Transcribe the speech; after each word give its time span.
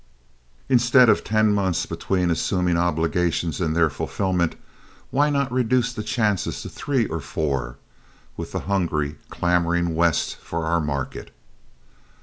Instead 0.67 1.09
of 1.09 1.23
ten 1.23 1.53
months 1.53 1.85
between 1.85 2.31
assuming 2.31 2.75
obligations 2.75 3.61
and 3.61 3.75
their 3.75 3.87
fulfillment, 3.87 4.55
why 5.11 5.29
not 5.29 5.51
reduce 5.51 5.93
the 5.93 6.01
chances 6.01 6.63
to 6.63 6.69
three 6.69 7.05
or 7.05 7.19
four, 7.19 7.77
with 8.35 8.51
the 8.51 8.61
hungry, 8.61 9.17
clamoring 9.29 9.93
West 9.93 10.37
for 10.37 10.65
our 10.65 10.79
market? 10.81 11.29